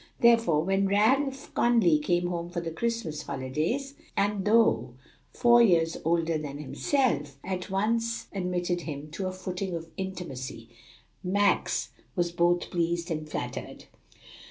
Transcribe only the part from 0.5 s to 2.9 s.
when Ralph Conly came home for the